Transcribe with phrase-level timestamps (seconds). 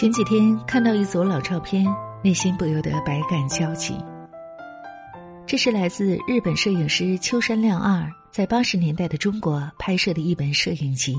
[0.00, 1.84] 前几天看到一组老照片，
[2.24, 3.94] 内心不由得百感交集。
[5.46, 11.14] 这是来自日本摄影师秋山亮二在八十年代的中国拍摄的一本摄影集《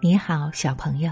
[0.00, 1.10] 你好，小朋友》。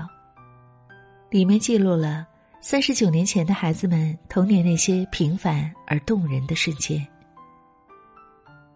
[1.29, 2.25] 里面记录了
[2.61, 7.05] 三十九年前的孩子们童年那些平凡而动人的瞬间。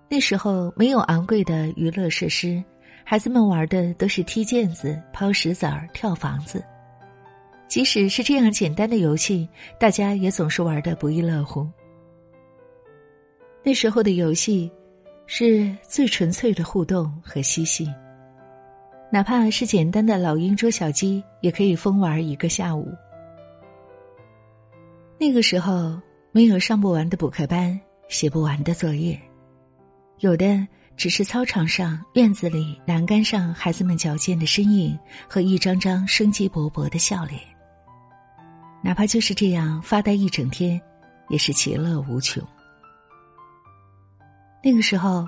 [0.09, 2.61] 那时候没有昂贵的娱乐设施，
[3.05, 6.61] 孩子们玩的都是踢毽子、抛石子儿、跳房子。
[7.69, 9.49] 即使是这样简单的游戏，
[9.79, 11.69] 大家也总是玩的不亦乐乎。
[13.63, 14.71] 那时候的游戏，
[15.27, 17.93] 是最纯粹的互动和嬉戏。
[19.11, 22.89] 哪怕是简单的老鹰捉小鸡，也可以疯玩一个下午。
[25.19, 29.21] 那个时候没有上不完的补课班，写不完的作业，
[30.21, 34.99] 有的只是操场上、院子里栏杆上孩子们矫健的身影
[35.29, 37.41] 和一张张生机勃勃的笑脸。
[38.87, 40.81] 哪怕就是这样发呆一整天，
[41.29, 42.41] 也是其乐无穷。
[44.63, 45.27] 那个时候，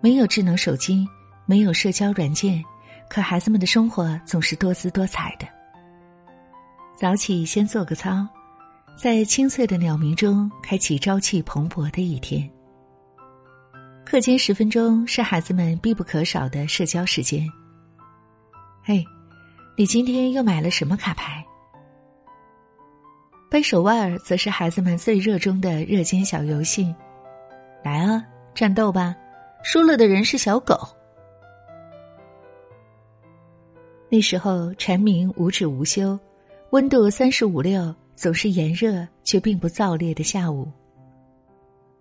[0.00, 1.04] 没有智能手机，
[1.44, 2.64] 没有社交软件，
[3.08, 5.48] 可孩子们的生活总是多姿多彩的。
[6.96, 8.24] 早起先做个操，
[8.96, 12.48] 在清脆的鸟鸣中开启朝气蓬勃的一天。
[14.06, 17.44] 课间十分钟是孩子们必不可少的社交时间。
[18.84, 19.04] 嘿，
[19.76, 21.44] 你今天又买了什么卡牌？
[23.50, 26.94] 掰手腕儿则是孩子们最热衷的热间小游戏。
[27.82, 28.24] 来啊！
[28.54, 29.16] 战斗吧，
[29.64, 30.78] 输了的人是小狗。
[34.08, 36.16] 那时候蝉鸣无止无休，
[36.70, 40.70] 温度三十五六，总是炎热却并不燥烈的下午。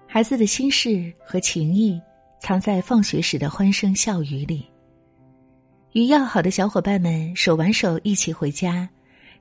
[0.05, 2.00] 孩子的心事和情谊
[2.39, 4.67] 藏在放学时的欢声笑语里。
[5.94, 8.88] 与要好的小伙伴们手挽手一起回家，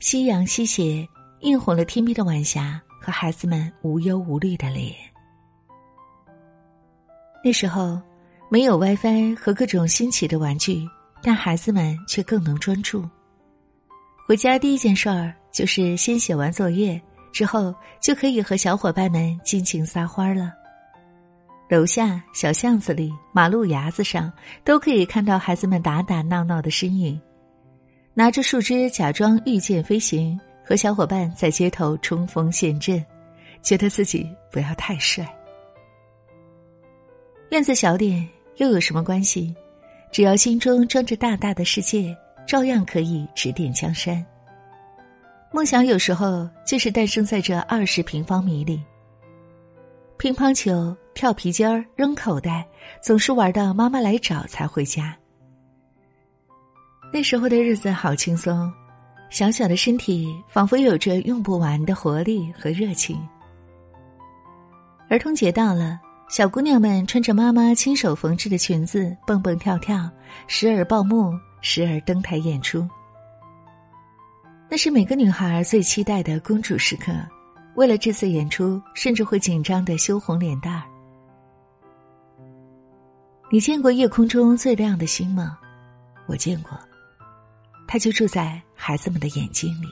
[0.01, 1.07] 夕阳西斜，
[1.41, 4.95] 映红了天边的晚霞和孩子们无忧无虑的脸。
[7.45, 8.01] 那时候，
[8.51, 10.85] 没有 WiFi 和各种新奇的玩具，
[11.23, 13.09] 但孩子们却更能专注。
[14.27, 17.01] 回家第一件事儿就是先写完作业，
[17.33, 20.53] 之后就可以和小伙伴们尽情撒欢了。
[21.71, 24.33] 楼下、小巷子里、马路牙子上，
[24.65, 27.21] 都可以看到孩子们打打闹闹的身影，
[28.15, 33.03] 拿着树枝假装御剑飞行，和小伙伴在街头冲锋陷阵，
[33.63, 35.27] 觉得自己不要太帅。
[37.49, 39.57] 院子小点又有什么关系？
[40.13, 42.15] 只要心中装着大大的世界，
[42.47, 44.23] 照样可以指点江山。
[45.51, 48.79] 梦想有时候就是诞生在这二十平方米里。
[50.19, 52.69] 乒乓球、跳皮筋儿、扔口袋，
[53.01, 55.17] 总是玩到妈妈来找才回家。
[57.11, 58.71] 那时候的日子好轻松，
[59.31, 63.21] 小小的身体仿佛有着用不完的活力和热情。
[65.09, 66.01] 儿童节到了。
[66.31, 70.07] 小姑娘们穿着妈妈亲手缝制的裙子，蹦蹦跳跳，
[70.47, 72.87] 时而报幕，时而登台演出。
[74.69, 77.15] 那是每个女孩最期待的公主时刻。
[77.77, 80.83] 为了这次演出，甚至会紧张的羞红脸蛋儿。
[83.51, 85.59] 你见过夜空中最亮的星吗？
[86.27, 86.79] 我见过，
[87.87, 89.89] 它就住在孩子们的眼睛里。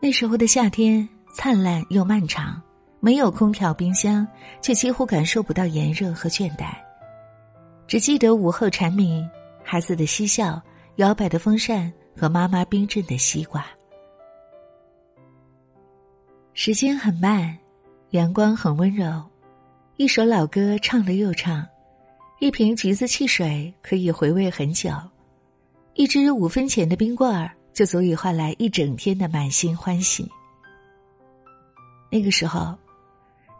[0.00, 2.60] 那时候的夏天灿烂又漫长。
[3.00, 4.26] 没有空调、冰箱，
[4.62, 6.72] 却几乎感受不到炎热和倦怠。
[7.86, 9.28] 只记得午后蝉鸣、
[9.62, 10.58] 孩子的嬉笑、
[10.96, 13.62] 摇摆的风扇和妈妈冰镇的西瓜。
[16.54, 17.54] 时间很慢，
[18.12, 19.22] 阳光很温柔，
[19.98, 21.62] 一首老歌唱了又唱，
[22.40, 24.90] 一瓶橘子汽水可以回味很久，
[25.94, 30.30] 一支五分钱的冰棍儿就足以换来一整天的满心欢喜。
[32.10, 32.76] 那个时候。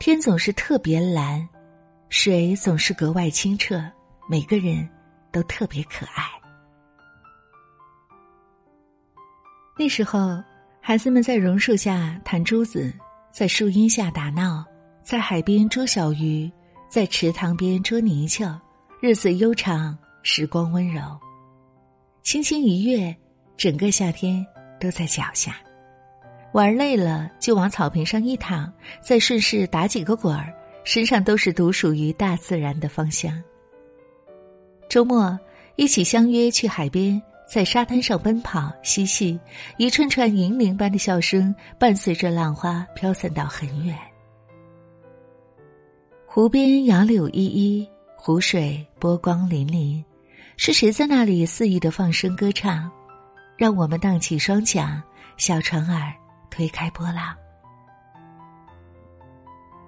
[0.01, 1.49] 天总是特别蓝，
[2.11, 3.83] 水总是格外清澈，
[4.29, 4.87] 每个人
[5.33, 6.29] 都特别可爱。
[9.79, 10.43] 那时候，
[10.81, 12.93] 孩子们在榕树下弹珠子，
[13.33, 14.63] 在树荫下打闹，
[15.03, 16.51] 在海边捉小鱼，
[16.91, 18.61] 在池塘边捉泥鳅，
[19.01, 21.19] 日子悠长，时光温柔，
[22.25, 23.15] 轻轻一跃，
[23.55, 24.45] 整个夏天
[24.81, 25.57] 都在脚下。
[26.55, 28.73] 玩累了，就往草坪上一躺，
[29.03, 30.51] 再顺势打几个滚儿，
[30.85, 33.31] 身上都是独属于大自然的芳香。
[34.89, 35.39] 周末
[35.77, 39.39] 一起相约去海边，在沙滩上奔跑嬉戏，
[39.77, 43.95] 一串串银铃般的笑声伴随着浪花飘散到很远。
[46.27, 47.87] 湖边杨柳依依，
[48.17, 50.03] 湖水波光粼粼，
[50.57, 52.91] 是谁在那里肆意的放声歌唱？
[53.57, 55.03] 让我们荡起双桨，
[55.37, 56.13] 小船儿
[56.51, 57.35] 推开波浪。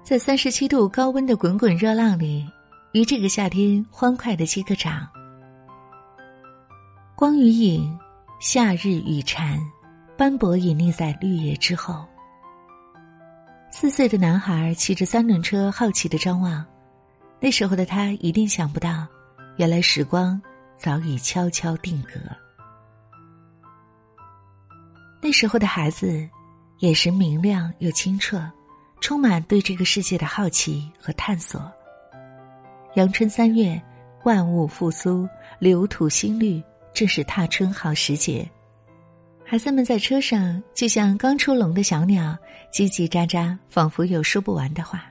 [0.02, 2.46] 在三十七度高温的滚滚热浪里，
[2.92, 5.06] 于这个夏天欢快的击个掌。
[7.16, 7.98] 光与影，
[8.40, 9.58] 夏日与蝉，
[10.16, 12.04] 斑驳隐匿在绿叶之后。
[13.70, 16.64] 四岁的男孩骑着三轮车，好奇的张望。
[17.40, 19.06] 那时候的他一定想不到，
[19.56, 20.40] 原来时光
[20.76, 22.18] 早已悄悄定格。
[25.20, 26.28] 那时候的孩子，
[26.78, 28.50] 眼神明亮又清澈。
[28.98, 31.70] 充满对这个世界的好奇和探索。
[32.94, 33.80] 阳春三月，
[34.24, 35.28] 万物复苏，
[35.58, 36.62] 流土新绿，
[36.94, 38.48] 正是踏春好时节。
[39.44, 42.36] 孩子们在车上就像刚出笼的小鸟，
[42.72, 45.04] 叽叽喳喳，仿佛有说不完的话。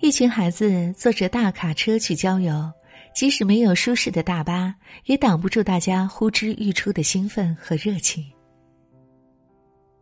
[0.00, 2.70] 一群孩子坐着大卡车去郊游，
[3.14, 4.74] 即使没有舒适的大巴，
[5.04, 8.24] 也挡不住大家呼之欲出的兴奋和热情。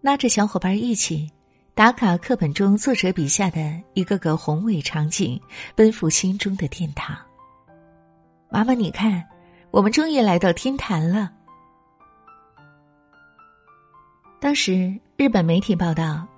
[0.01, 1.31] 拉着小伙伴一起。
[1.75, 5.41] 打卡课本中作者笔下的一个个宏伟场景，
[5.75, 7.17] 奔赴心中的殿堂。
[8.51, 9.25] 妈妈，你看，
[9.71, 11.33] 我们终于来到天坛了。
[14.39, 16.29] 当时日本媒体报道，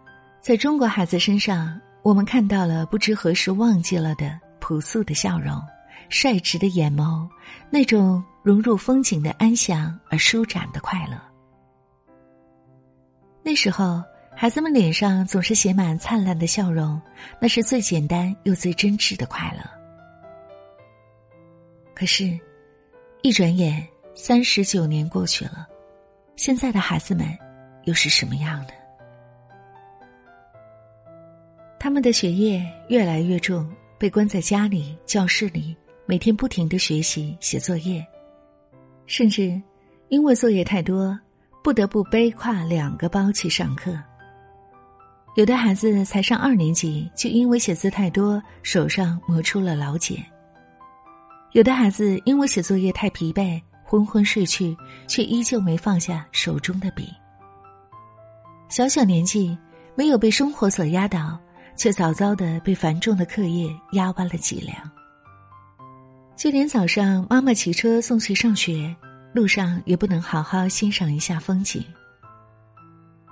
[0.40, 5.60] 在中国孩子身上，我们看到了不知何时忘记了的朴素的笑容、
[6.08, 7.28] 率直的眼眸，
[7.70, 11.20] 那种融入风景的安详而舒展的快乐。
[13.42, 14.02] 那时候。
[14.36, 17.00] 孩子们脸上总是写满灿烂的笑容，
[17.40, 19.62] 那是最简单又最真挚的快乐。
[21.94, 22.36] 可是，
[23.22, 25.68] 一转眼三十九年过去了，
[26.34, 27.28] 现在的孩子们
[27.84, 28.74] 又是什么样的？
[31.78, 38.06] 他们的学业越来越重，被关在家里、教室里，每天不停的学习、写作业，
[39.06, 39.60] 甚至
[40.08, 41.18] 因为作业太多，
[41.62, 43.98] 不得不背挎两个包去上课。
[45.34, 50.18] 有的孩子才上二年级，就因为写字太多，手上磨出了老茧；
[51.52, 54.76] 有的孩子因为写作业太疲惫，昏昏睡去，
[55.08, 57.08] 却依旧没放下手中的笔。
[58.68, 59.56] 小小年纪，
[59.94, 61.38] 没有被生活所压倒，
[61.76, 64.76] 却早早的被繁重的课业压弯了脊梁。
[66.36, 68.94] 就连早上妈妈骑车送去上学，
[69.32, 71.84] 路上也不能好好欣赏一下风景。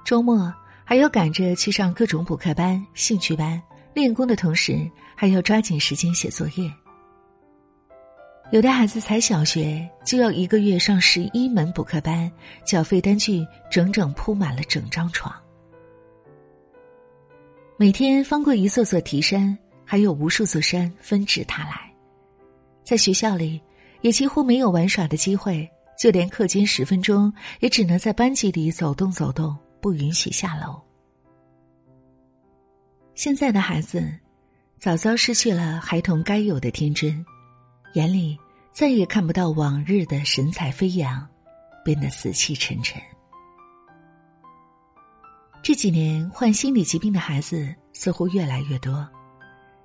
[0.04, 0.52] 周末。
[0.84, 3.62] 还要赶着去上各种补课班、兴趣班，
[3.94, 4.84] 练功的同时
[5.14, 6.70] 还要抓紧时间写作业。
[8.50, 12.30] 有的孩子才小学，就要一个月上十一门补课班，
[12.66, 15.32] 缴费单据整整铺满了整张床。
[17.78, 21.91] 每天翻过一座座题山，还有无数座山纷至沓来。
[22.84, 23.60] 在学校里，
[24.00, 25.68] 也几乎没有玩耍的机会，
[25.98, 29.56] 就连课间十分钟，也只能在班级里走动走动。
[29.82, 30.80] 不允许下楼。
[33.16, 34.14] 现在的孩子，
[34.76, 37.26] 早早失去了孩童该有的天真，
[37.94, 38.38] 眼里
[38.70, 41.28] 再也看不到往日的神采飞扬，
[41.84, 43.02] 变得死气沉沉。
[45.64, 49.04] 这几年患心理疾病的孩子似乎越来越多。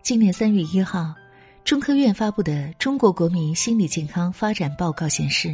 [0.04, 1.12] 今年三月一号，
[1.68, 5.54] 中科院发布的《中国国民心理健康发展报告》显示，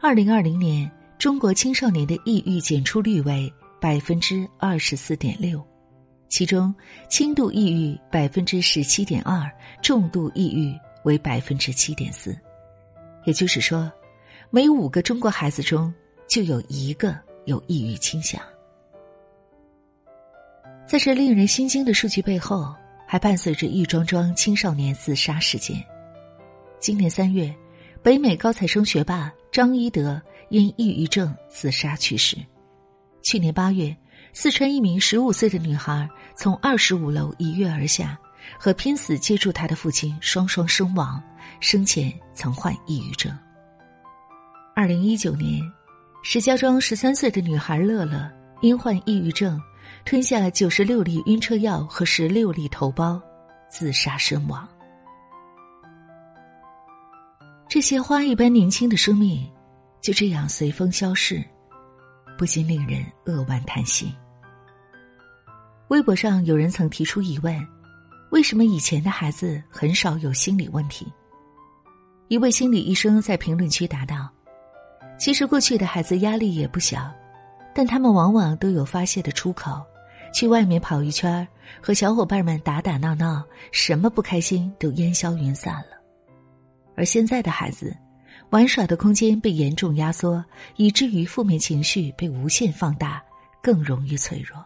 [0.00, 3.52] 二零二零年中国青少年的抑郁检出率为。
[3.80, 5.60] 百分之二十四点六，
[6.28, 6.72] 其中
[7.08, 9.50] 轻度抑郁百分之十七点二，
[9.82, 12.38] 重度抑郁为百分之七点四。
[13.24, 13.90] 也就是说，
[14.48, 15.92] 每五个中国孩子中
[16.28, 18.40] 就有一个有抑郁倾向。
[20.86, 22.72] 在这令人心惊的数据背后，
[23.12, 25.84] 还伴随着一桩桩青少年自杀事件。
[26.80, 27.54] 今年三月，
[28.02, 32.38] 北美高材生学霸张一德因抑郁症自杀去世。
[33.20, 33.94] 去年八月，
[34.32, 38.18] 四川一名十五岁的女孩从二十五楼一跃而下，
[38.58, 41.22] 和拼死接住她的父亲双双身亡。
[41.60, 43.30] 生前曾患抑郁症。
[44.74, 45.60] 二零一九年，
[46.22, 48.26] 石家庄十三岁的女孩乐乐
[48.62, 49.60] 因患抑郁症，
[50.04, 53.20] 吞下九十六粒晕车药和十六粒头孢，
[53.70, 54.68] 自杀身亡。
[57.68, 59.50] 这些花一般年轻的生命，
[60.00, 61.42] 就这样随风消逝。
[62.36, 64.12] 不禁令人扼腕叹息。
[65.88, 67.56] 微博上有人曾提出疑问：
[68.30, 71.06] 为什么以前的孩子很少有心理问题？
[72.28, 74.28] 一位心理医生在评论区答道
[75.18, 77.12] ：“其实过去的孩子压力也不小，
[77.74, 79.84] 但他们往往都有发泄的出口，
[80.32, 81.46] 去外面跑一圈
[81.80, 86.00] 和小伙伴们打打闹闹，什么不开心都烟消云散了。
[86.96, 87.96] 而现在的孩子，
[88.50, 90.44] 玩耍的空间被严重压缩，
[90.76, 93.22] 以至于负面情绪被无限放大，
[93.62, 94.64] 更容易脆弱。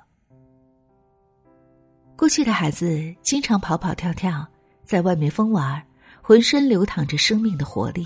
[2.16, 4.46] 过去的孩子经常跑跑跳跳，
[4.84, 5.82] 在外面疯玩，
[6.22, 8.04] 浑身流淌着生命的活力；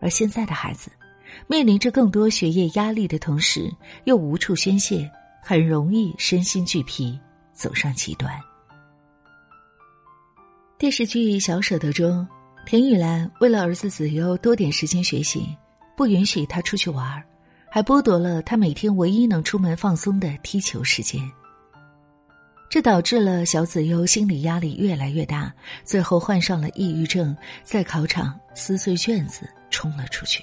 [0.00, 0.90] 而现在的孩子，
[1.46, 3.70] 面临着更多学业压力的同时，
[4.04, 5.10] 又无处宣泄，
[5.44, 7.18] 很容易身心俱疲，
[7.52, 8.32] 走上极端。
[10.78, 12.26] 电视剧《小舍得》中。
[12.64, 15.44] 田雨岚为了儿子子悠多点时间学习，
[15.96, 17.24] 不允许他出去玩儿，
[17.68, 21.20] 还剥夺了他每天唯一能出门放松的踢球时间。
[22.70, 30.40] 这导致了小子悠心理压力越来越大，最后患上了抑郁症，在考场撕碎卷子冲了出去。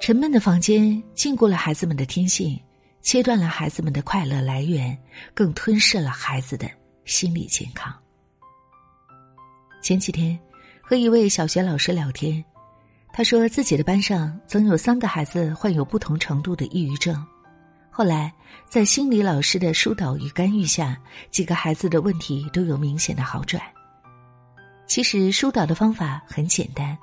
[0.00, 2.58] 沉闷的房间禁锢了孩子们的天性，
[3.02, 4.96] 切断了孩子们的快乐来源，
[5.34, 6.66] 更吞噬了孩子的
[7.04, 7.94] 心理健康。
[9.82, 10.38] 前几天，
[10.80, 12.42] 和一位小学老师聊天，
[13.12, 17.14] 他说自己的班上曾有三个孩子患有不同程度的抑郁症。
[17.90, 18.32] 后来，
[18.66, 20.96] 在心理老师的疏导与干预下，
[21.30, 23.62] 几个孩子的问题都有明显的好转。
[24.86, 26.96] 其实，疏导的方法很简单，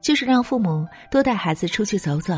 [0.00, 2.34] 就是让父母多带孩子出去走走，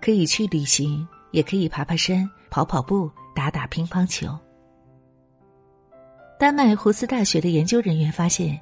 [0.00, 4.28] 可以去旅行，也可以爬爬山、跑跑步、打打乒乓球。
[6.38, 8.60] 丹麦胡斯大学的研究人员发现。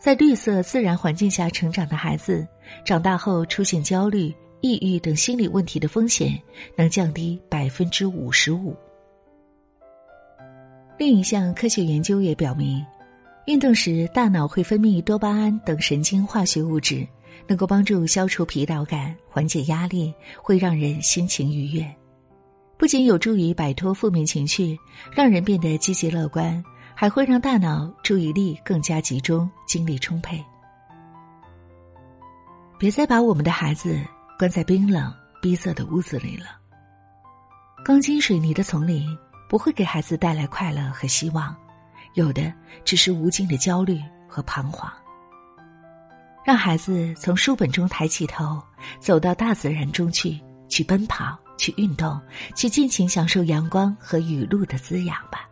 [0.00, 2.46] 在绿色自然环境下成长的孩子，
[2.84, 6.40] 长大后出现焦虑、抑郁等心理问题的风险
[6.76, 8.76] 能降低百分之五十五。
[10.96, 12.80] 另一项科学研究也表明，
[13.46, 17.04] 运动时大脑会分泌多巴胺等神经化学物质，
[17.46, 21.86] 能够帮助消除疲劳感、缓解压力，会让人心情愉悦。
[22.76, 24.78] 不仅有助于摆脱负面情绪，
[25.12, 26.62] 让人变得积极乐观。
[27.00, 30.44] 还会让大脑注意力更加集中，精力充沛。
[32.76, 34.00] 别再把我们的孩子
[34.36, 36.46] 关在冰冷逼仄的屋子里了。
[37.84, 39.16] 钢筋水泥的丛林
[39.48, 41.54] 不会给孩子带来快乐和希望，
[42.14, 42.52] 有的
[42.84, 44.92] 只是无尽的焦虑和彷徨。
[46.48, 48.58] 让孩子从书本中抬起头，
[48.98, 52.18] 走到大自然中去，去奔跑，去运动，
[52.56, 55.46] 去尽情享受阳光和雨露的滋养吧。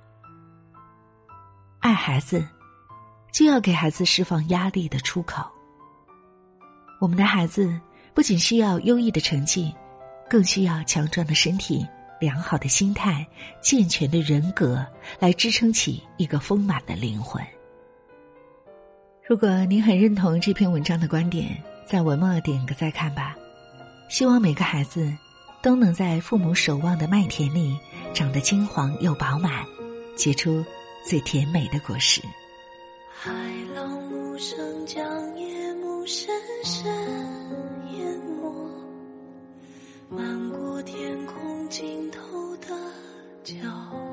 [1.81, 2.49] 爱孩子，
[3.31, 5.47] 就要给孩子释放压力的出口。
[6.99, 7.79] 我们的孩子
[8.15, 9.71] 不仅需要优异的成绩，
[10.31, 11.87] 更需要强壮的身体、
[12.19, 13.29] 良好的心态、
[13.61, 14.83] 健全的人格，
[15.19, 17.47] 来支撑起一个丰满的灵魂。
[19.29, 23.35] 如果您很认同这篇文章的观点，在文末点个再看吧。
[24.09, 25.13] 希望每个孩子
[25.61, 27.77] 都能在父母守望的麦田里
[28.15, 29.65] 长得金黄又饱满，
[30.17, 30.65] 结出。
[31.09, 32.21] 最甜美的果实。
[33.09, 33.33] 海
[33.77, 35.05] 浪无声将
[35.39, 36.29] 夜幕深
[36.65, 36.93] 深
[37.93, 38.71] 淹没，
[40.11, 42.67] 漫过天空尽头的
[43.45, 43.55] 角
[43.93, 44.06] 落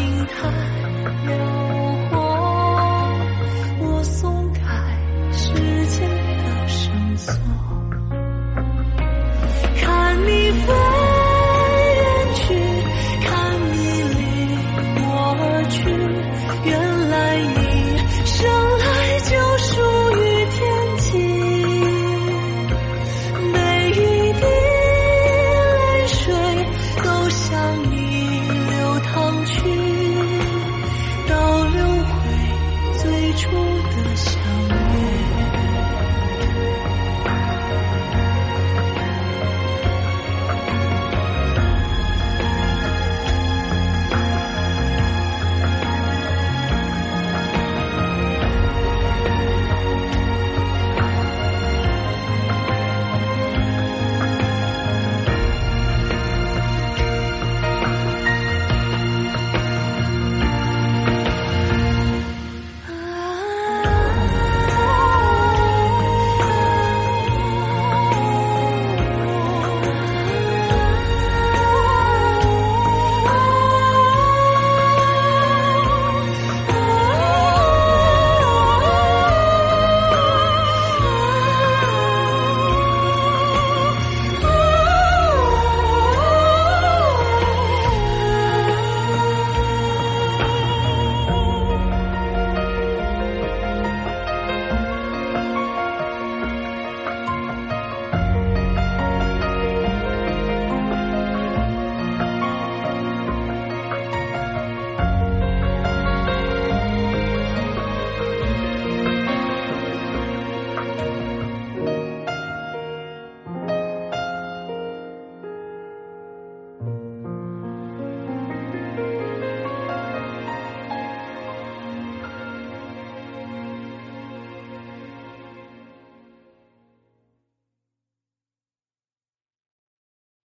[0.00, 0.48] 心太
[1.26, 1.69] 远。